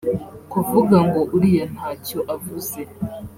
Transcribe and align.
kuvuga 0.51 0.97
ngo 1.07 1.21
uriya 1.35 1.65
ntacyo 1.73 2.19
avuze 2.35 2.79